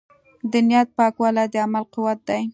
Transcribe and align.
د 0.51 0.53
نیت 0.67 0.87
پاکوالی 0.97 1.45
د 1.53 1.55
عمل 1.65 1.83
قوت 1.93 2.19
دی. 2.27 2.41